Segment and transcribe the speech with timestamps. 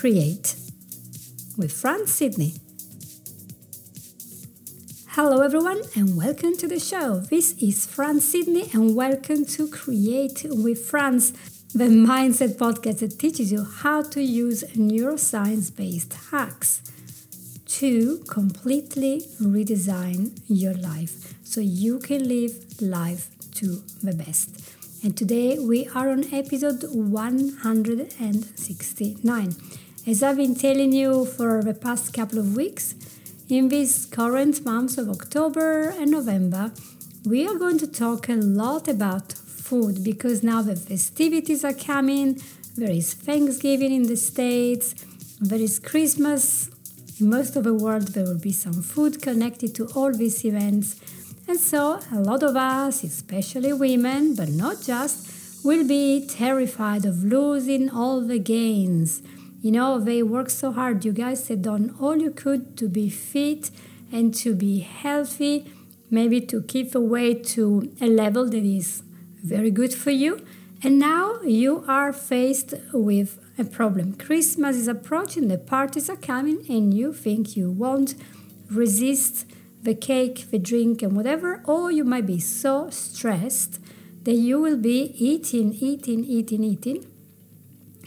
[0.00, 0.56] Create
[1.58, 2.54] with Franz Sidney.
[5.08, 7.20] Hello, everyone, and welcome to the show.
[7.20, 11.32] This is Franz Sidney, and welcome to Create with Franz,
[11.74, 16.80] the mindset podcast that teaches you how to use neuroscience based hacks
[17.66, 24.48] to completely redesign your life so you can live life to the best.
[25.04, 29.56] And today we are on episode 169.
[30.06, 32.94] As I've been telling you for the past couple of weeks,
[33.50, 36.72] in these current months of October and November,
[37.26, 42.40] we are going to talk a lot about food because now the festivities are coming.
[42.76, 44.94] There is Thanksgiving in the States,
[45.38, 46.70] there is Christmas.
[47.20, 50.98] In most of the world, there will be some food connected to all these events.
[51.46, 57.22] And so, a lot of us, especially women, but not just, will be terrified of
[57.22, 59.20] losing all the gains
[59.60, 61.04] you know, they work so hard.
[61.04, 63.70] You guys have done all you could to be fit
[64.10, 65.70] and to be healthy,
[66.10, 69.02] maybe to keep the weight to a level that is
[69.42, 70.44] very good for you.
[70.82, 74.14] And now you are faced with a problem.
[74.14, 78.14] Christmas is approaching, the parties are coming, and you think you won't
[78.70, 79.44] resist
[79.82, 83.78] the cake, the drink, and whatever, or you might be so stressed
[84.24, 87.06] that you will be eating, eating, eating, eating,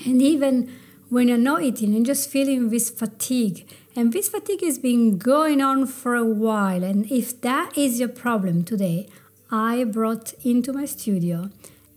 [0.06, 0.72] and even
[1.14, 3.70] when you're not eating and just feeling this fatigue.
[3.96, 6.84] And this fatigue has been going on for a while.
[6.84, 9.08] And if that is your problem today,
[9.52, 11.52] I brought into my studio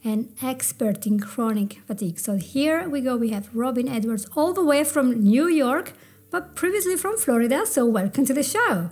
[0.04, 2.18] an expert in chronic fatigue.
[2.18, 3.16] So here we go.
[3.16, 5.94] We have Robin Edwards, all the way from New York,
[6.30, 7.64] but previously from Florida.
[7.64, 8.90] So welcome to the show.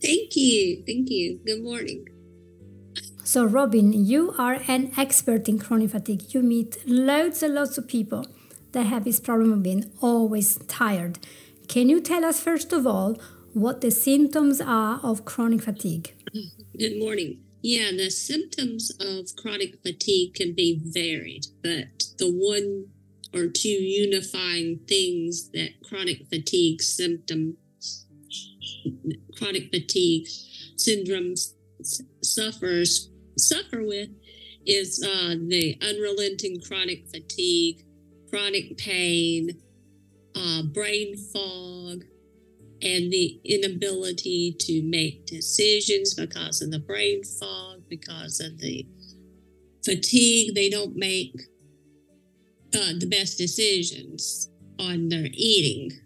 [0.00, 0.82] Thank you.
[0.86, 1.40] Thank you.
[1.44, 2.08] Good morning.
[3.22, 6.32] So, Robin, you are an expert in chronic fatigue.
[6.32, 8.24] You meet loads and lots of people
[8.76, 11.18] that have this problem of being always tired.
[11.66, 13.18] Can you tell us, first of all,
[13.54, 16.12] what the symptoms are of chronic fatigue?
[16.78, 17.40] Good morning.
[17.62, 22.88] Yeah, the symptoms of chronic fatigue can be varied, but the one
[23.32, 27.56] or two unifying things that chronic fatigue symptoms,
[29.38, 30.28] chronic fatigue
[30.76, 31.54] syndromes
[32.22, 34.10] suffers suffer with
[34.66, 37.85] is uh, the unrelenting chronic fatigue,
[38.36, 39.56] chronic pain,
[40.34, 42.04] uh, brain fog,
[42.82, 48.86] and the inability to make decisions because of the brain fog, because of the
[49.82, 50.54] fatigue.
[50.54, 51.34] They don't make
[52.74, 55.98] uh, the best decisions on their eating.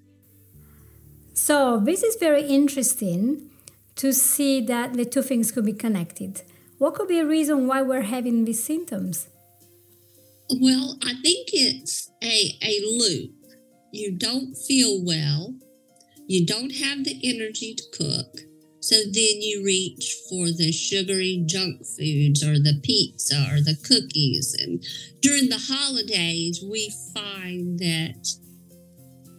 [1.35, 3.51] So, this is very interesting
[3.97, 6.43] to see that the two things could be connected.
[6.79, 9.27] What could be a reason why we're having these symptoms?
[10.59, 13.31] Well, I think it's a, a loop.
[13.93, 15.55] You don't feel well,
[16.27, 18.41] you don't have the energy to cook,
[18.81, 24.57] so then you reach for the sugary junk foods or the pizza or the cookies.
[24.59, 24.83] And
[25.21, 28.27] during the holidays, we find that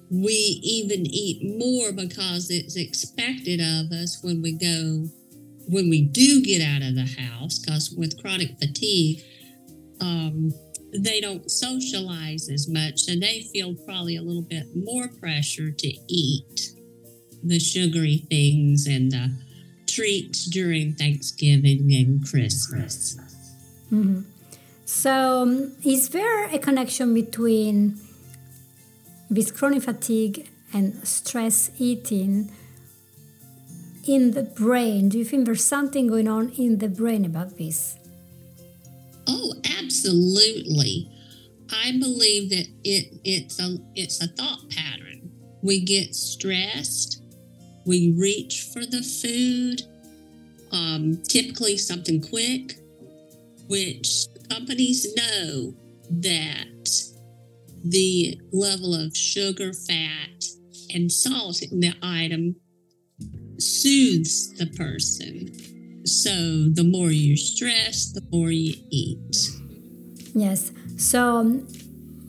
[0.10, 0.34] we
[0.64, 5.08] even eat more because it's expected of us when we go,
[5.68, 9.24] when we do get out of the house, because with chronic fatigue,
[10.00, 10.52] um,
[10.94, 15.88] they don't socialize as much, so they feel probably a little bit more pressure to
[16.08, 16.74] eat
[17.44, 19.32] the sugary things and the
[19.88, 23.18] treats during Thanksgiving and Christmas.
[23.92, 24.22] Mm-hmm.
[24.86, 28.00] So, um, is there a connection between
[29.30, 32.52] this chronic fatigue and stress eating
[34.06, 35.10] in the brain?
[35.10, 37.98] Do you think there's something going on in the brain about this?
[39.34, 41.10] Oh, absolutely.
[41.72, 45.32] I believe that it it's a it's a thought pattern.
[45.62, 47.24] We get stressed,
[47.86, 49.84] we reach for the food,
[50.74, 52.74] um, typically something quick,
[53.68, 55.74] which companies know
[56.10, 56.90] that
[57.86, 60.44] the level of sugar, fat,
[60.94, 62.56] and salt in the item
[63.58, 65.71] soothes the person.
[66.06, 66.30] So
[66.74, 69.52] the more you're stressed, the more you eat.
[70.34, 70.72] Yes.
[70.98, 71.68] So um,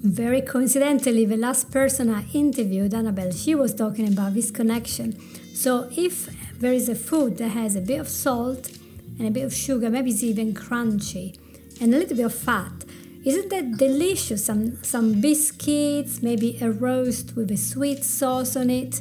[0.03, 5.19] very coincidentally, the last person I interviewed, Annabelle, she was talking about this connection.
[5.55, 6.29] So if
[6.59, 8.71] there is a food that has a bit of salt
[9.19, 11.39] and a bit of sugar, maybe it's even crunchy,
[11.81, 12.85] and a little bit of fat,
[13.25, 14.45] isn't that delicious?
[14.45, 19.01] Some some biscuits, maybe a roast with a sweet sauce on it,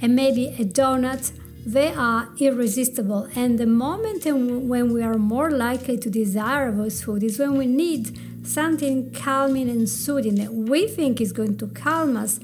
[0.00, 1.32] and maybe a donut
[1.66, 3.28] they are irresistible.
[3.34, 7.66] And the moment when we are more likely to desire those food is when we
[7.66, 12.38] need something calming and soothing that we think is going to calm us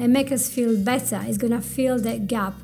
[0.00, 2.54] and make us feel better, is going to fill that gap.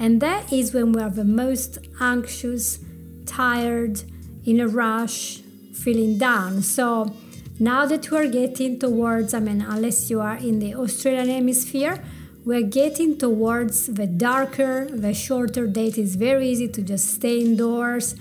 [0.00, 2.80] And that is when we are the most anxious,
[3.24, 4.02] tired,
[4.44, 5.42] in a rush,
[5.72, 6.62] feeling down.
[6.62, 7.14] So
[7.60, 12.02] now that we're getting towards, I mean, unless you are in the Australian hemisphere,
[12.44, 15.96] we're getting towards the darker, the shorter date.
[15.96, 18.16] It's very easy to just stay indoors,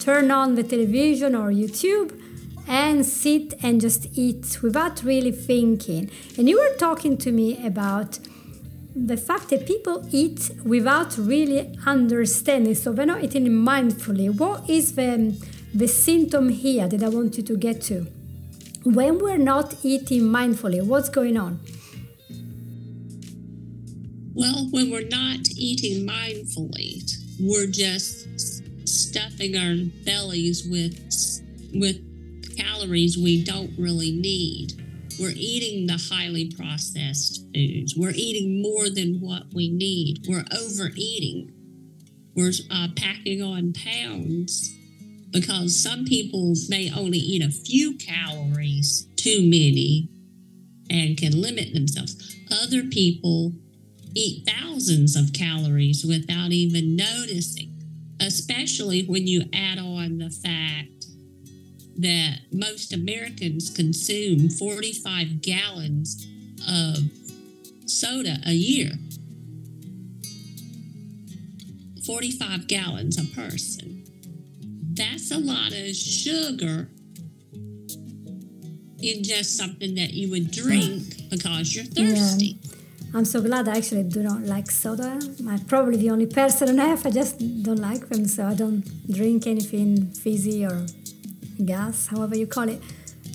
[0.00, 2.18] turn on the television or YouTube,
[2.66, 6.10] and sit and just eat without really thinking.
[6.36, 8.18] And you were talking to me about
[8.94, 12.74] the fact that people eat without really understanding.
[12.74, 14.36] So they're not eating mindfully.
[14.36, 15.36] What is the,
[15.72, 18.06] the symptom here that I want you to get to?
[18.84, 21.60] When we're not eating mindfully, what's going on?
[24.34, 27.02] Well, when we're not eating mindfully,
[27.38, 29.74] we're just stuffing our
[30.04, 30.98] bellies with
[31.74, 34.72] with calories we don't really need.
[35.20, 37.94] We're eating the highly processed foods.
[37.96, 40.24] We're eating more than what we need.
[40.26, 41.52] We're overeating.
[42.34, 44.74] We're uh, packing on pounds
[45.30, 50.08] because some people may only eat a few calories too many
[50.90, 52.36] and can limit themselves.
[52.50, 53.52] Other people
[54.14, 57.70] eat thousands of calories without even noticing,
[58.20, 61.06] especially when you add on the fact
[61.98, 66.26] that most Americans consume 45 gallons
[66.68, 66.98] of
[67.86, 68.92] soda a year.
[72.06, 74.04] 45 gallons a person.
[74.94, 76.88] That's a lot of sugar
[78.98, 82.58] in just something that you would drink because you're thirsty.
[82.60, 82.71] Yeah.
[83.14, 85.20] I'm so glad I actually do not like soda.
[85.46, 87.04] I'm probably the only person on earth.
[87.04, 88.82] I just don't like them, so I don't
[89.12, 90.86] drink anything fizzy or
[91.62, 92.80] gas, however you call it.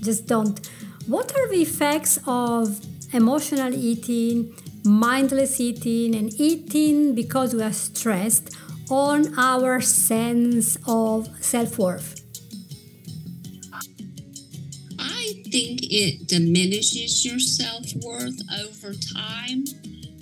[0.02, 0.68] Just don't.
[1.06, 2.80] What are the effects of
[3.14, 8.58] emotional eating, mindless eating, and eating because we are stressed
[8.90, 12.27] on our sense of self worth?
[15.58, 19.64] Think it diminishes your self worth over time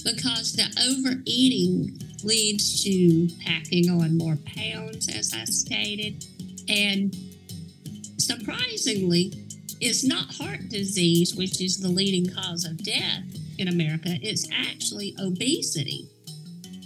[0.03, 6.25] because the overeating leads to packing on more pounds, as I stated.
[6.69, 7.13] And
[8.17, 9.33] surprisingly,
[9.81, 13.23] it's not heart disease, which is the leading cause of death
[13.57, 16.07] in America, it's actually obesity,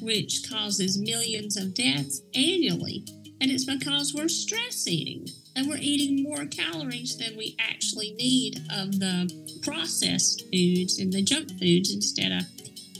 [0.01, 3.05] which causes millions of deaths annually.
[3.41, 5.27] And it's because we're stress eating
[5.59, 9.29] and we're eating more calories than we actually need of the
[9.61, 12.43] processed foods and the junk foods instead of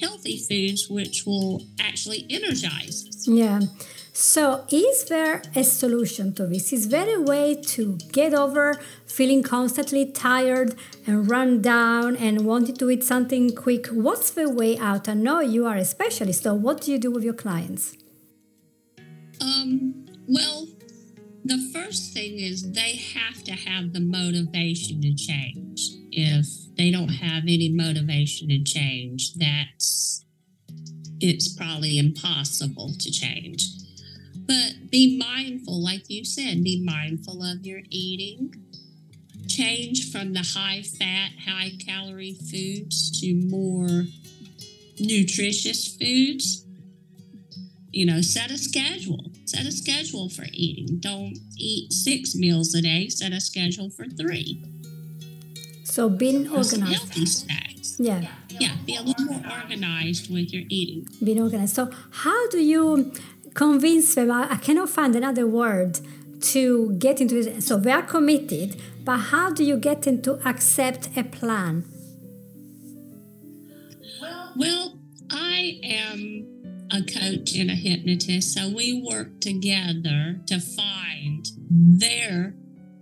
[0.02, 3.26] healthy foods, which will actually energize us.
[3.26, 3.62] Yeah.
[4.12, 6.74] So, is there a solution to this?
[6.74, 8.74] Is there a way to get over
[9.06, 10.76] feeling constantly tired
[11.08, 13.88] and run down and wanting to eat something quick?
[13.88, 15.08] What's the way out?
[15.08, 17.96] I know you are a specialist, so what do you do with your clients?
[19.40, 20.68] Um, well,
[21.44, 25.90] the first thing is they have to have the motivation to change.
[26.12, 30.26] If they don't have any motivation to change, that's
[31.22, 33.68] it's probably impossible to change.
[34.36, 38.56] But be mindful, like you said, be mindful of your eating.
[39.48, 44.06] Change from the high fat, high calorie foods to more
[45.00, 46.66] nutritious foods.
[48.00, 51.00] You know, set a schedule Set a schedule for eating.
[51.00, 53.10] Don't eat six meals a day.
[53.10, 54.64] Set a schedule for three.
[55.84, 57.50] So being organized.
[58.00, 58.28] Yeah.
[58.48, 58.76] Yeah.
[58.86, 61.08] Be a little more organized with your eating.
[61.24, 61.74] Being organized.
[61.74, 63.12] So how do you
[63.56, 64.30] convince them?
[64.32, 66.00] I cannot find another word
[66.54, 67.64] to get into it.
[67.64, 71.86] So they are committed, but how do you get them to accept a plan?
[74.56, 74.94] Well,
[75.32, 76.59] I am
[76.92, 78.54] a coach and a hypnotist.
[78.54, 82.56] So we work together to find their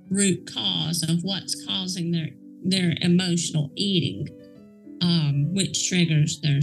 [0.10, 2.30] root cause of what's causing their
[2.64, 4.28] their emotional eating,
[5.02, 6.60] um, which triggers their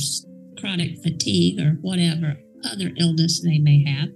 [0.58, 4.08] chronic fatigue or whatever other illness they may have.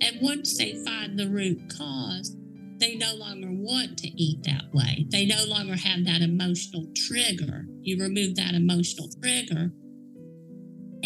[0.00, 2.36] And once they find the root cause,
[2.78, 5.06] they no longer want to eat that way.
[5.10, 7.64] They no longer have that emotional trigger.
[7.80, 9.72] You remove that emotional trigger,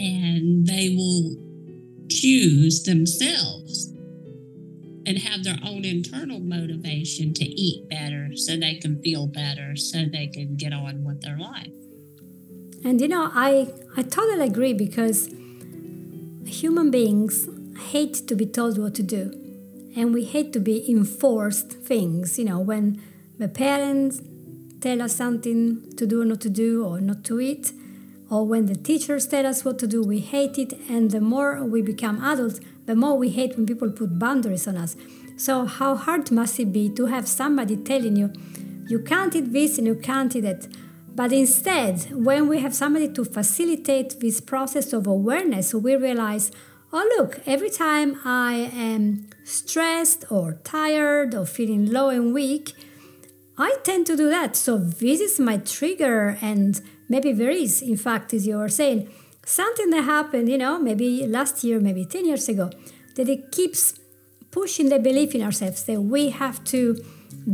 [0.01, 1.37] and they will
[2.09, 3.93] choose themselves
[5.07, 10.05] and have their own internal motivation to eat better so they can feel better so
[10.05, 11.73] they can get on with their life.
[12.85, 15.29] And you know i i totally agree because
[16.47, 17.49] human beings
[17.91, 19.37] hate to be told what to do.
[19.97, 23.03] And we hate to be enforced things you know when
[23.39, 24.23] the parents
[24.81, 27.73] tell us something to do or not to do or not to eat,
[28.31, 30.73] or when the teachers tell us what to do, we hate it.
[30.89, 34.77] And the more we become adults, the more we hate when people put boundaries on
[34.77, 34.97] us.
[35.37, 38.33] So, how hard must it be to have somebody telling you,
[38.87, 40.69] you can't eat this and you can't eat that?
[41.13, 46.53] But instead, when we have somebody to facilitate this process of awareness, we realize,
[46.93, 52.73] oh, look, every time I am stressed or tired or feeling low and weak,
[53.59, 54.57] I tend to do that.
[54.57, 59.11] So this is my trigger, and maybe there is, in fact, as you were saying,
[59.45, 62.71] something that happened, you know, maybe last year, maybe 10 years ago,
[63.17, 64.01] that it keeps
[64.51, 66.97] pushing the belief in ourselves that we have to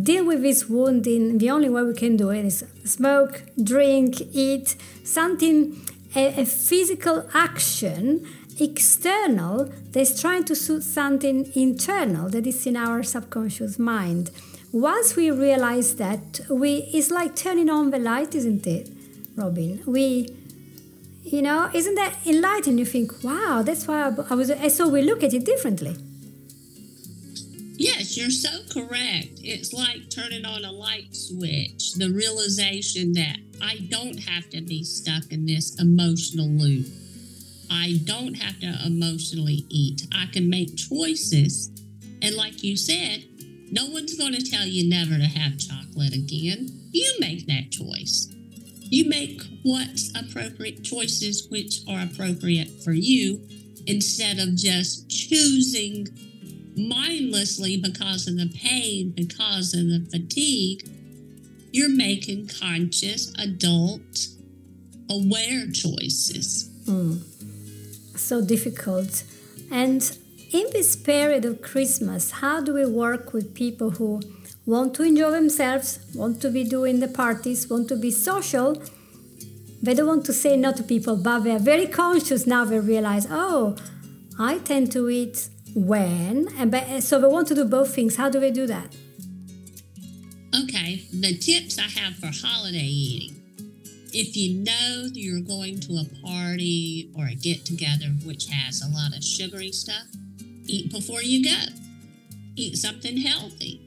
[0.02, 4.20] deal with this wound in the only way we can do it is smoke, drink,
[4.32, 5.76] eat, something,
[6.14, 8.26] a, a physical action
[8.58, 14.30] external that's trying to suit something internal that is in our subconscious mind.
[14.72, 18.90] Once we realize that, we it's like turning on the light, isn't it,
[19.36, 19.82] Robin?
[19.86, 20.34] We,
[21.22, 22.78] you know, isn't that enlightening?
[22.78, 24.50] You think, wow, that's why I, was.
[24.74, 25.96] So we look at it differently.
[27.78, 29.40] Yes, you're so correct.
[29.42, 34.82] It's like turning on a light switch, the realization that I don't have to be
[34.82, 36.86] stuck in this emotional loop.
[37.70, 40.06] I don't have to emotionally eat.
[40.14, 41.70] I can make choices.
[42.22, 43.24] And like you said,
[43.70, 46.70] no one's going to tell you never to have chocolate again.
[46.92, 48.32] You make that choice.
[48.88, 53.40] You make what's appropriate choices which are appropriate for you
[53.86, 56.08] instead of just choosing
[56.76, 60.88] mindlessly because of the pain, because of the fatigue,
[61.72, 64.28] you're making conscious, adult,
[65.10, 66.70] aware choices.
[66.86, 67.22] Mm.
[68.16, 69.24] So difficult.
[69.70, 70.16] And
[70.52, 74.20] in this period of Christmas, how do we work with people who
[74.66, 78.82] want to enjoy themselves, want to be doing the parties, want to be social?
[79.82, 82.64] They don't want to say no to people, but they're very conscious now.
[82.64, 83.76] They realize, oh,
[84.38, 88.30] I tend to eat when and but, so they want to do both things how
[88.30, 88.96] do they do that
[90.58, 93.36] okay the tips i have for holiday eating
[94.14, 98.88] if you know you're going to a party or a get together which has a
[98.88, 100.06] lot of sugary stuff
[100.66, 101.66] eat before you go
[102.56, 103.85] eat something healthy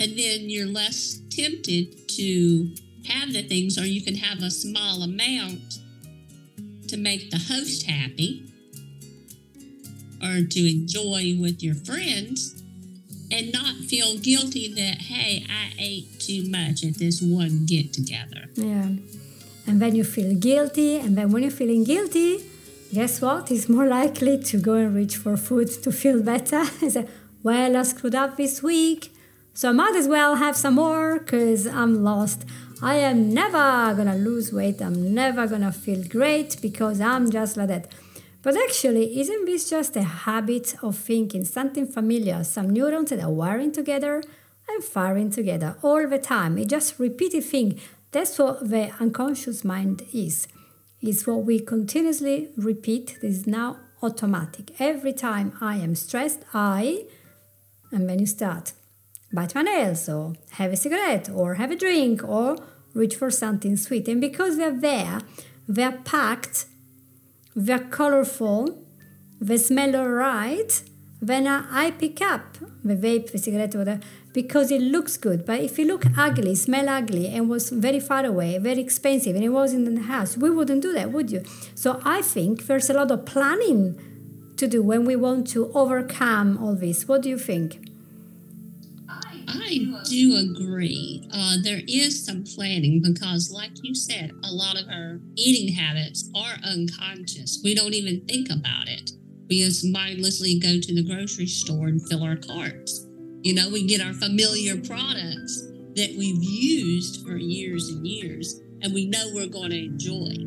[0.00, 2.74] and then you're less tempted to
[3.06, 5.78] have the things or you can have a small amount
[6.88, 8.50] to make the host happy
[10.22, 12.62] or to enjoy with your friends
[13.30, 18.48] and not feel guilty that, hey, I ate too much at this one get together.
[18.54, 18.88] Yeah.
[19.66, 22.44] And then you feel guilty, and then when you're feeling guilty,
[22.92, 23.50] guess what?
[23.52, 26.64] It's more likely to go and reach for food to feel better.
[27.44, 29.12] well, I screwed up this week,
[29.54, 32.44] so I might as well have some more because I'm lost.
[32.82, 34.80] I am never gonna lose weight.
[34.80, 37.92] I'm never gonna feel great because I'm just like that.
[38.42, 43.30] But actually, isn't this just a habit of thinking, something familiar, some neurons that are
[43.30, 44.22] wiring together
[44.66, 46.56] and firing together all the time?
[46.56, 47.78] It's just repeated thing.
[48.12, 50.48] That's what the unconscious mind is.
[51.02, 53.18] It's what we continuously repeat.
[53.20, 54.72] This is now automatic.
[54.78, 57.04] Every time I am stressed, I,
[57.92, 58.72] and then you start,
[59.32, 62.56] bite my nails or have a cigarette or have a drink or
[62.94, 64.08] reach for something sweet.
[64.08, 65.20] And because they're there,
[65.68, 66.66] they're packed
[67.54, 68.78] they're colorful,
[69.40, 70.82] they smell alright,
[71.20, 74.00] then I pick up the vape, the cigarette, whatever,
[74.32, 75.44] because it looks good.
[75.44, 79.44] But if you look ugly, smell ugly, and was very far away, very expensive, and
[79.44, 81.42] it wasn't in the house, we wouldn't do that, would you?
[81.74, 84.00] So I think there's a lot of planning
[84.56, 87.08] to do when we want to overcome all this.
[87.08, 87.89] What do you think?
[89.52, 91.26] I do agree.
[91.32, 96.30] Uh, there is some planning because, like you said, a lot of our eating habits
[96.34, 97.60] are unconscious.
[97.64, 99.10] We don't even think about it.
[99.48, 103.06] We just mindlessly go to the grocery store and fill our carts.
[103.42, 105.62] You know, we get our familiar products
[105.96, 110.46] that we've used for years and years, and we know we're going to enjoy.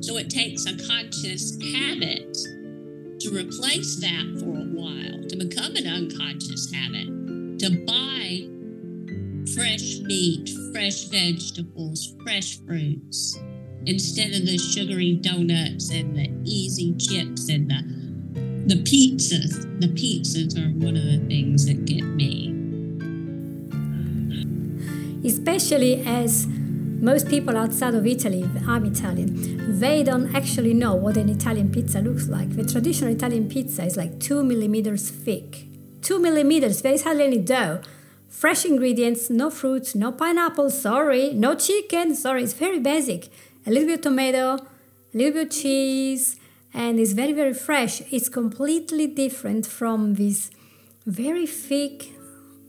[0.00, 2.34] So it takes a conscious habit
[3.20, 7.21] to replace that for a while, to become an unconscious habit
[7.62, 8.48] to buy
[9.54, 13.38] fresh meat, fresh vegetables, fresh fruits
[13.86, 18.02] instead of the sugary donuts and the easy chips and the
[18.66, 19.80] the pizzas.
[19.80, 22.50] The pizzas are one of the things that get me.
[25.24, 31.28] Especially as most people outside of Italy, I'm Italian, they don't actually know what an
[31.28, 32.56] Italian pizza looks like.
[32.56, 35.66] The traditional Italian pizza is like two millimeters thick
[36.02, 37.80] two millimeters, there is hardly any dough.
[38.28, 43.28] fresh ingredients, no fruit, no pineapple, sorry, no chicken, sorry, it's very basic.
[43.66, 46.36] A little bit of tomato, a little bit of cheese,
[46.74, 48.00] and it's very, very fresh.
[48.10, 50.50] It's completely different from this
[51.06, 52.10] very thick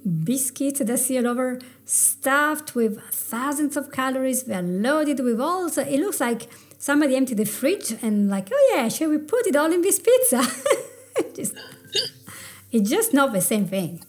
[0.03, 4.43] biscuit that see all over, stuffed with thousands of calories.
[4.43, 5.69] They're loaded with all.
[5.69, 9.47] So it looks like somebody emptied the fridge and like, oh yeah, shall we put
[9.47, 10.43] it all in this pizza?
[11.35, 11.55] just,
[12.73, 14.03] it's just not the same thing.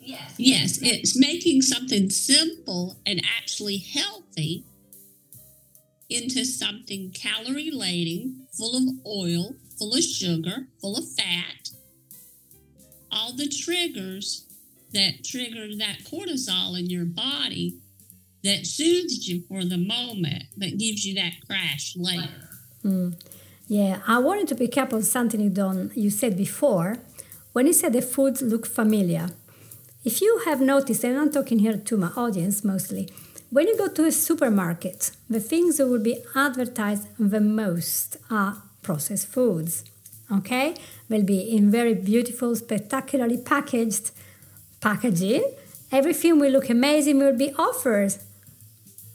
[0.00, 0.34] Yes.
[0.38, 4.64] Yes, it's making something simple and actually healthy
[6.08, 11.70] into something calorie laden, full of oil, full of sugar, full of fat.
[13.12, 14.46] All the triggers
[14.92, 17.78] that trigger that cortisol in your body
[18.42, 22.48] that soothes you for the moment but gives you that crash later.
[22.84, 23.14] Mm.
[23.68, 26.96] Yeah, I wanted to pick up on something you done you said before
[27.52, 29.28] when you say the foods look familiar.
[30.04, 33.08] If you have noticed, and I'm talking here to my audience mostly,
[33.50, 38.62] when you go to a supermarket, the things that will be advertised the most are
[38.82, 39.84] processed foods.
[40.30, 40.74] Okay?
[41.08, 44.12] They'll be in very beautiful, spectacularly packaged
[44.80, 45.44] packaging.
[45.92, 48.14] Everything will look amazing, will be offered.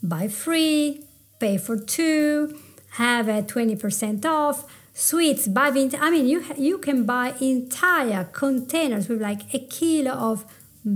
[0.02, 1.04] Buy free,
[1.40, 2.58] pay for two,
[2.90, 4.64] have a 20% off,
[4.96, 5.68] sweets, buy,
[6.00, 10.46] I mean, you, you can buy entire containers with like a kilo of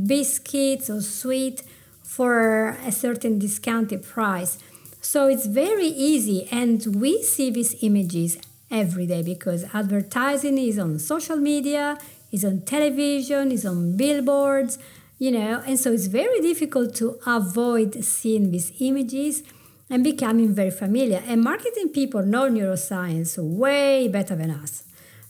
[0.06, 1.62] biscuits or sweet
[2.02, 4.56] for a certain discounted price.
[5.02, 8.38] So it's very easy, and we see these images
[8.70, 11.98] every day because advertising is on social media,
[12.32, 14.78] is on television, is on billboards,
[15.18, 19.42] you know, and so it's very difficult to avoid seeing these images
[19.90, 21.22] and becoming very familiar.
[21.26, 24.84] And marketing people know neuroscience way better than us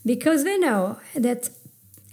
[0.05, 1.49] because they know that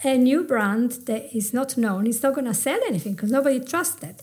[0.03, 3.61] a new brand that is not known is not going to sell anything because nobody
[3.61, 4.23] trusts it.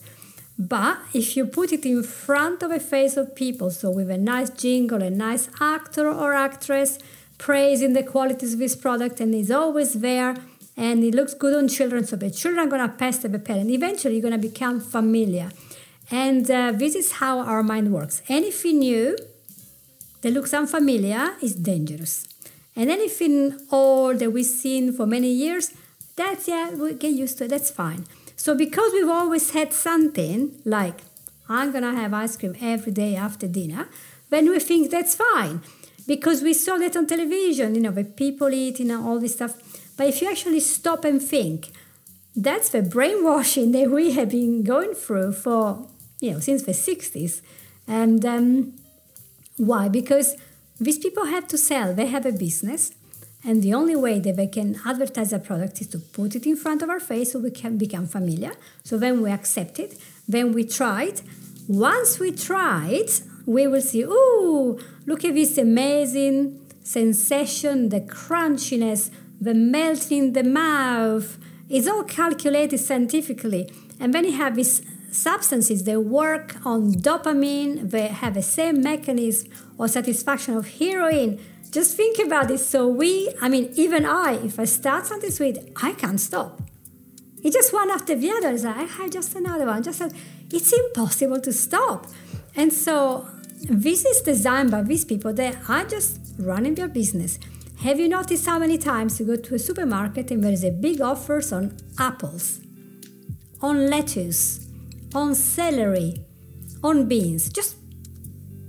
[0.58, 4.18] But if you put it in front of a face of people, so with a
[4.18, 6.98] nice jingle, a nice actor or actress
[7.38, 10.36] praising the qualities of this product and is always there
[10.78, 13.70] and it looks good on children, so the children are going to pester the parent.
[13.70, 15.50] Eventually, you're going to become familiar.
[16.12, 18.22] And uh, this is how our mind works.
[18.28, 19.18] Anything new
[20.22, 22.28] that looks unfamiliar is dangerous.
[22.76, 25.72] And anything old that we've seen for many years,
[26.16, 28.06] that's, yeah, we get used to it, that's fine.
[28.36, 31.02] So because we've always had something like,
[31.48, 33.88] I'm to have ice cream every day after dinner,
[34.30, 35.62] then we think that's fine.
[36.08, 39.56] Because we saw that on television, you know, the people eating and all this stuff.
[39.98, 41.70] But if you actually stop and think,
[42.36, 45.88] that's the brainwashing that we have been going through for,
[46.26, 47.42] you know, since the 60s.
[47.88, 48.74] And um,
[49.58, 49.88] why?
[49.90, 50.36] Because
[50.80, 52.92] these people have to sell, they have a business.
[53.48, 56.56] And the only way that they can advertise a product is to put it in
[56.56, 58.54] front of our face so we can become familiar.
[58.84, 61.22] So then we accept it, then we try it.
[61.68, 69.12] Once we try it, we will see, oh, look at this amazing sensation, the crunchiness,
[69.40, 71.38] the melting in the mouth.
[71.70, 73.70] It's all calculated scientifically.
[74.00, 74.82] And then you have these
[75.16, 81.40] substances that work on dopamine, they have the same mechanism or satisfaction of heroin.
[81.72, 82.60] Just think about it.
[82.60, 86.62] So we, I mean, even I, if I start something sweet, I can't stop.
[87.44, 88.50] It's just one after the other.
[88.50, 89.84] It's like, I have just another one.
[89.84, 90.02] Just
[90.52, 92.08] it's impossible to stop.
[92.56, 93.28] And so
[93.70, 97.40] this is designed by these people that are just running their business.
[97.80, 100.72] Have you noticed how many times you go to a supermarket and there is a
[100.72, 102.62] big offers on apples,
[103.62, 104.65] on lettuce,
[105.16, 106.26] on celery,
[106.84, 107.50] on beans?
[107.50, 107.78] Just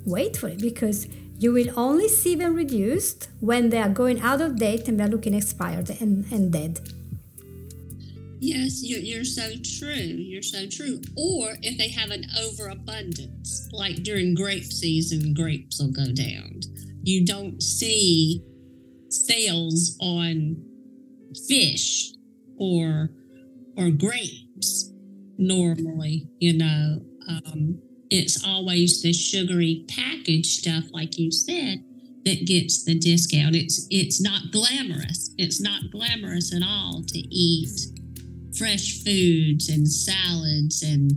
[0.04, 1.06] wait for it because
[1.38, 5.08] you will only see them reduced when they are going out of date and they're
[5.08, 6.80] looking expired and, and dead.
[8.38, 9.92] Yes, you're, you're so true.
[9.92, 11.00] You're so true.
[11.16, 16.60] Or if they have an overabundance, like during grape season, grapes will go down.
[17.02, 18.42] You don't see
[19.08, 20.62] sales on
[21.48, 22.12] fish
[22.58, 23.10] or
[23.76, 24.92] or grapes
[25.38, 31.82] normally you know um, it's always the sugary packaged stuff like you said
[32.26, 33.54] that gets the discount.
[33.54, 35.32] It's it's not glamorous.
[35.38, 37.70] It's not glamorous at all to eat
[38.58, 41.12] fresh foods and salads and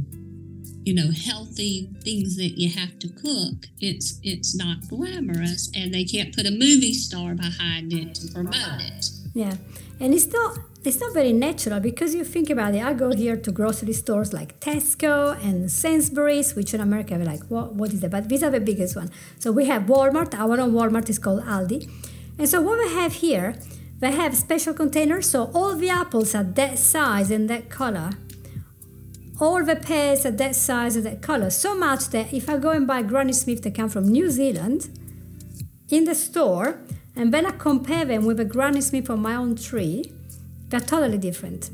[0.86, 3.66] you know healthy things that you have to cook.
[3.82, 8.80] It's it's not glamorous and they can't put a movie star behind it to promote
[8.80, 9.56] it yeah.
[10.02, 12.82] And it's not it's not very natural because you think about it.
[12.84, 15.16] I go here to grocery stores like tesco
[15.48, 18.12] and sainsbury's which in america we're like what, what is that?
[18.12, 19.10] But these are the biggest one.
[19.40, 20.34] So we have walmart.
[20.44, 21.80] Our own walmart is called aldi.
[22.38, 23.56] And so what we have here
[24.02, 25.30] they have special containers.
[25.30, 28.12] So all the apples are that size and that color.
[29.42, 31.50] All the pears are that size and that color.
[31.50, 34.90] So much that if I go and buy Granny Smith that come from New Zealand
[35.90, 36.80] in the store,
[37.20, 40.14] and when I compare them with a Granny Smith from my own tree,
[40.70, 41.70] they're totally different.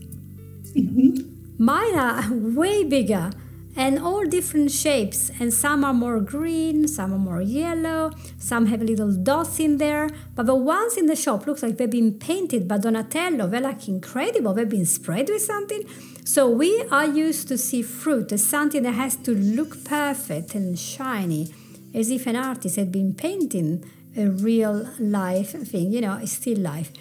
[0.75, 1.63] Mm-hmm.
[1.63, 3.29] Mine are way bigger
[3.75, 8.81] and all different shapes and some are more green some are more yellow some have
[8.81, 12.69] little dots in there but the ones in the shop looks like they've been painted
[12.69, 15.83] by donatello they're like incredible they've been sprayed with something
[16.23, 20.79] so we are used to see fruit as something that has to look perfect and
[20.79, 21.53] shiny
[21.93, 23.83] as if an artist had been painting
[24.17, 26.91] a real life thing you know still life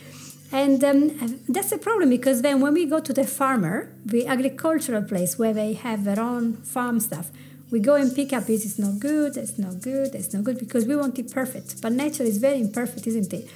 [0.55, 5.03] and um, that's a problem because then when we go to the farmer, the agricultural
[5.03, 7.33] place where they have their own farm stuff,
[7.73, 10.61] we go and pick up this is not good, it's not good, it's not good
[10.61, 11.83] because we want it perfect.
[11.83, 13.51] But nature is very imperfect, isn't it?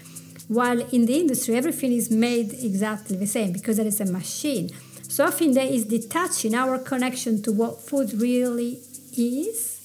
[0.49, 4.71] While in the industry, everything is made exactly the same because there is a machine.
[5.09, 8.81] So often there is detaching our connection to what food really
[9.16, 9.78] is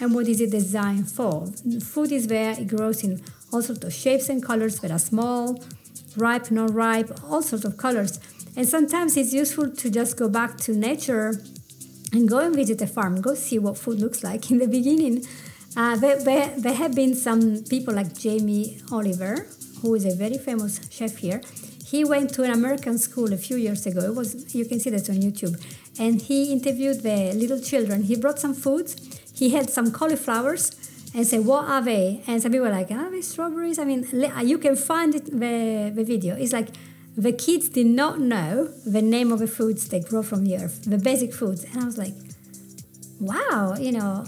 [0.00, 1.46] and what is it designed for.
[1.82, 3.20] Food is there, it grows in
[3.52, 5.62] all sorts of shapes and colors are small,
[6.16, 8.20] ripe, non ripe, all sorts of colors.
[8.56, 11.40] And sometimes it's useful to just go back to nature
[12.12, 14.50] and go and visit a farm, go see what food looks like.
[14.50, 15.24] In the beginning,
[15.76, 19.46] uh, there, there, there have been some people like Jamie Oliver,
[19.80, 21.40] who is a very famous chef here.
[21.86, 24.00] He went to an American school a few years ago.
[24.00, 25.56] It was you can see that on YouTube,
[25.98, 28.02] and he interviewed the little children.
[28.02, 28.96] He brought some foods.
[29.38, 30.74] He had some cauliflowers
[31.14, 32.22] and say, what are they?
[32.26, 33.78] And some people were like, are they strawberries?
[33.78, 34.06] I mean,
[34.42, 36.34] you can find it, the, the video.
[36.36, 36.68] It's like
[37.16, 40.84] the kids did not know the name of the foods they grow from the earth,
[40.84, 41.64] the basic foods.
[41.64, 42.14] And I was like,
[43.20, 44.24] wow, you know,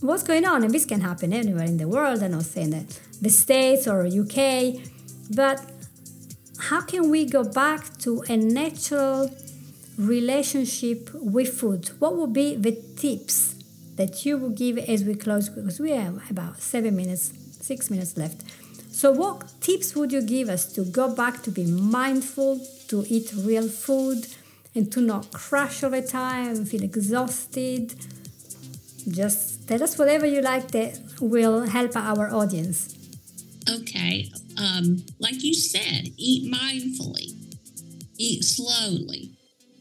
[0.00, 0.62] what's going on?
[0.62, 2.22] And this can happen anywhere in the world.
[2.22, 4.76] I'm not saying that the States or UK,
[5.34, 5.64] but
[6.58, 9.34] how can we go back to a natural
[9.98, 11.90] relationship with food?
[11.98, 13.51] What would be the tips
[13.96, 18.16] that you will give as we close because we have about seven minutes, six minutes
[18.16, 18.42] left.
[18.90, 23.32] So, what tips would you give us to go back to be mindful, to eat
[23.36, 24.26] real food,
[24.74, 27.94] and to not crash the time, feel exhausted?
[29.08, 32.94] Just tell us whatever you like that will help our audience.
[33.68, 34.30] Okay.
[34.56, 37.32] Um, like you said, eat mindfully,
[38.18, 39.30] eat slowly,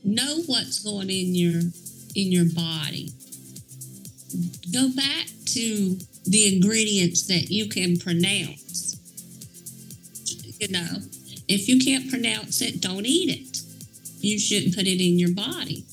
[0.04, 1.62] know what's going in your
[2.16, 3.10] in your body
[4.74, 8.98] go back to the ingredients that you can pronounce.
[10.60, 10.98] You know,
[11.48, 13.62] if you can't pronounce it, don't eat it.
[14.24, 15.86] You shouldn't put it in your body.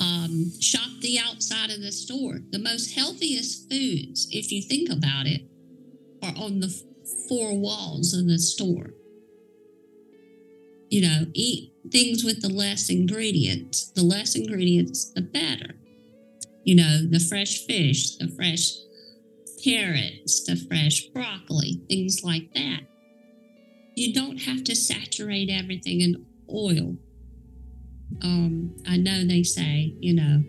[0.00, 2.38] Um, shop the outside of the store.
[2.50, 5.42] The most healthiest foods, if you think about it,
[6.22, 6.74] are on the
[7.28, 8.94] four walls of the store.
[10.88, 13.90] You know, eat things with the less ingredients.
[13.90, 15.77] The less ingredients, the better
[16.68, 18.74] you know, the fresh fish, the fresh
[19.64, 22.80] carrots, the fresh broccoli, things like that.
[23.94, 26.98] You don't have to saturate everything in oil.
[28.20, 30.42] Um, I know they say, you know,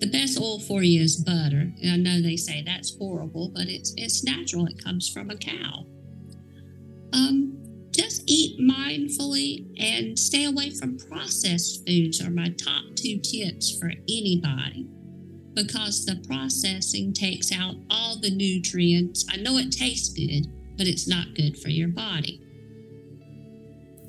[0.00, 1.70] the best oil for you is butter.
[1.82, 4.64] And I know they say that's horrible, but it's it's natural.
[4.64, 5.84] It comes from a cow.
[7.12, 7.39] Um,
[8.60, 14.86] mindfully and stay away from processed foods are my top two tips for anybody
[15.54, 19.26] because the processing takes out all the nutrients.
[19.30, 20.46] I know it tastes good,
[20.76, 22.40] but it's not good for your body.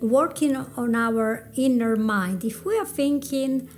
[0.02, 3.70] Working on our inner mind, if we are thinking,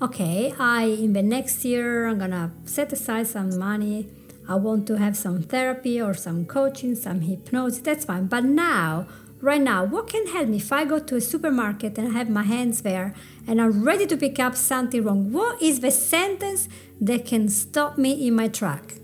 [0.00, 4.08] okay, I in the next year I'm gonna set aside some money,
[4.48, 8.26] I want to have some therapy or some coaching, some hypnosis, that's fine.
[8.26, 9.06] But now
[9.40, 12.28] right now, what can help me if I go to a supermarket and I have
[12.30, 13.14] my hands there
[13.46, 15.32] and I'm ready to pick up something wrong?
[15.32, 16.68] What is the sentence
[17.00, 18.94] that can stop me in my track?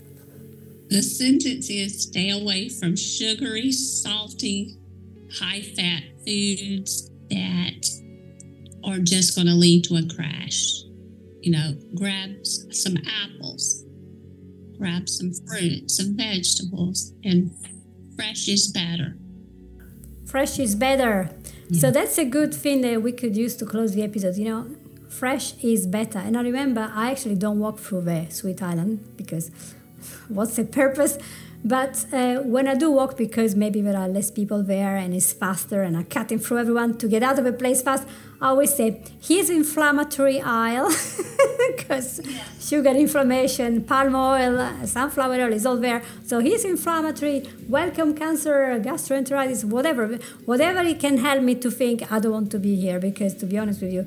[0.89, 4.77] The sentence is stay away from sugary, salty,
[5.39, 7.87] high fat foods that
[8.83, 10.83] are just going to lead to a crash.
[11.41, 13.83] You know, grab some apples,
[14.77, 17.51] grab some fruit, some vegetables, and
[18.15, 19.17] fresh is better
[20.33, 21.29] fresh is better.
[21.69, 21.81] Yeah.
[21.81, 24.35] So that's a good thing that we could use to close the episode.
[24.35, 24.61] You know,
[25.07, 26.17] fresh is better.
[26.17, 29.51] And I remember I actually don't walk through the Sweet Island because
[30.29, 31.19] what's the purpose?
[31.63, 35.31] But uh, when I do walk, because maybe there are less people there and it's
[35.31, 38.07] faster and I'm cutting through everyone to get out of a place fast,
[38.43, 40.89] I always say, here's inflammatory aisle
[41.77, 42.43] because yeah.
[42.59, 46.03] sugar inflammation, palm oil, sunflower oil is all there.
[46.25, 50.17] So here's inflammatory, welcome cancer, gastroenteritis, whatever.
[50.43, 53.45] Whatever it can help me to think, I don't want to be here because to
[53.45, 54.05] be honest with you,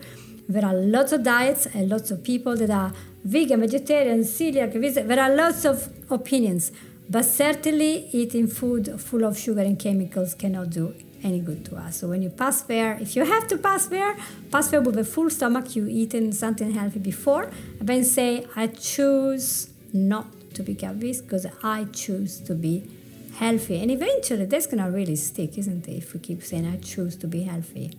[0.48, 2.92] There are lots of diets and lots of people that are
[3.24, 4.70] vegan, vegetarian, celiac.
[5.10, 6.72] There are lots of opinions,
[7.08, 11.96] but certainly eating food full of sugar and chemicals cannot do any good to us.
[11.96, 14.16] So when you pass there, if you have to pass there,
[14.50, 15.76] pass there with a full stomach.
[15.76, 21.46] You eaten something healthy before, and then say, "I choose not to be this because
[21.62, 22.84] I choose to be
[23.34, 25.96] healthy." And eventually, that's gonna really stick, isn't it?
[26.02, 27.90] If we keep saying, "I choose to be healthy."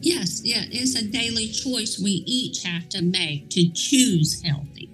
[0.00, 4.90] Yes, yeah, it's a daily choice we each have to make to choose healthy.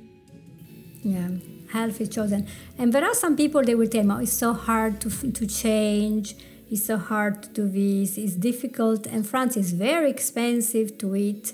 [1.02, 1.30] Yeah,
[1.72, 2.46] healthy chosen.
[2.78, 5.46] And there are some people they will tell me, oh, it's so hard to, to
[5.46, 6.36] change,
[6.70, 9.06] it's so hard to do this, it's difficult.
[9.06, 11.52] And France is very expensive to eat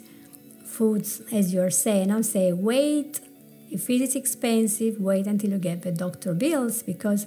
[0.64, 2.10] foods, as you're saying.
[2.10, 3.20] I'm saying, wait,
[3.70, 7.26] if it is expensive, wait until you get the doctor bills because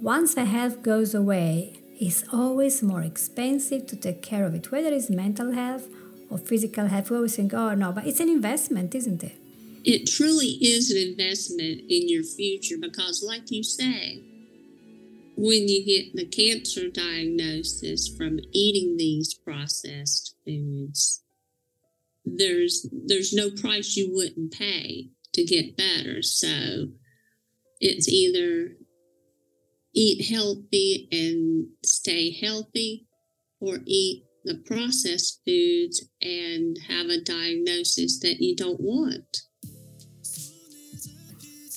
[0.00, 4.88] once the health goes away, it's always more expensive to take care of it, whether
[4.88, 5.88] it's mental health
[6.30, 7.10] or physical health.
[7.10, 9.36] We always think, oh no, but it's an investment, isn't it?
[9.84, 14.22] It truly is an investment in your future because, like you say,
[15.40, 21.22] when you get the cancer diagnosis from eating these processed foods,
[22.24, 26.22] there's there's no price you wouldn't pay to get better.
[26.22, 26.88] So
[27.80, 28.72] it's either
[29.94, 33.06] eat healthy and stay healthy,
[33.60, 39.42] or eat the processed foods and have a diagnosis that you don't want.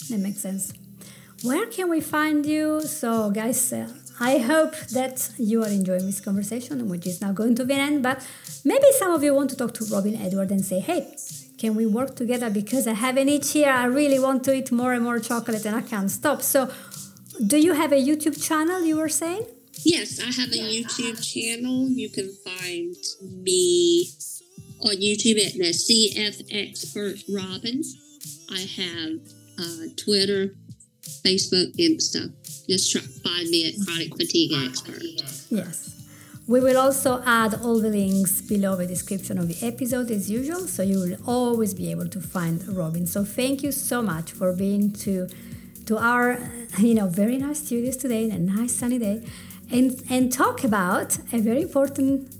[0.09, 0.73] That makes sense.
[1.43, 2.81] Where can we find you?
[2.81, 3.87] So, guys, uh,
[4.19, 7.79] I hope that you are enjoying this conversation, which is now going to be an
[7.79, 8.03] end.
[8.03, 8.27] But
[8.63, 11.15] maybe some of you want to talk to Robin Edward and say, hey,
[11.57, 12.51] can we work together?
[12.51, 13.71] Because I have an itch here.
[13.71, 16.43] I really want to eat more and more chocolate and I can't stop.
[16.43, 16.71] So,
[17.47, 19.45] do you have a YouTube channel you were saying?
[19.83, 21.89] Yes, I have a YouTube channel.
[21.89, 22.95] You can find
[23.43, 24.11] me
[24.81, 27.81] on YouTube at the CF Expert Robin.
[28.51, 29.19] I have
[29.57, 30.53] uh, Twitter,
[31.01, 32.31] Facebook, Insta.
[32.67, 35.01] Just try, find me at Chronic Fatigue Expert.
[35.49, 35.97] Yes.
[36.47, 40.67] We will also add all the links below the description of the episode as usual,
[40.67, 43.05] so you will always be able to find Robin.
[43.07, 45.27] So thank you so much for being to
[45.85, 46.39] to our
[46.77, 49.23] you know very nice studios today a nice sunny day
[49.71, 52.31] and and talk about a very important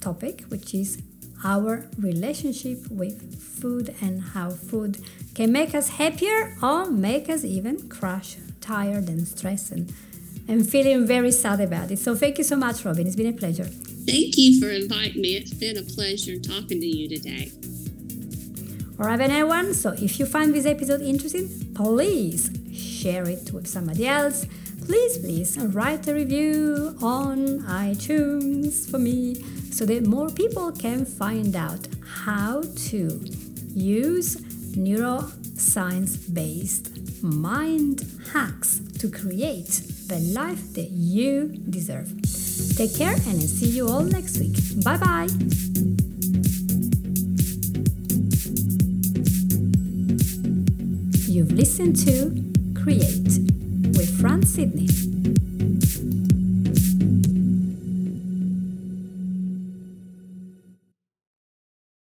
[0.00, 1.02] topic which is
[1.44, 4.98] our relationship with food and how food
[5.34, 9.92] can make us happier or make us even crash tired and stressed and,
[10.48, 11.98] and feeling very sad about it.
[11.98, 13.06] So thank you so much robin.
[13.06, 13.64] It's been a pleasure.
[13.64, 15.36] Thank you for inviting me.
[15.36, 17.50] It's been a pleasure talking to you today.
[18.98, 19.74] All right everyone.
[19.74, 24.46] So if you find this episode interesting please share it with somebody else.
[24.86, 29.34] Please, please write a review on iTunes for me
[29.70, 31.88] so that more people can find out
[32.24, 33.20] how to
[33.74, 34.36] use
[34.76, 36.90] neuroscience based
[37.22, 42.08] mind hacks to create the life that you deserve.
[42.76, 44.56] Take care and I'll see you all next week.
[44.84, 45.28] Bye bye.
[51.26, 53.38] You've listened to Create
[53.96, 55.13] with Franz Sidney.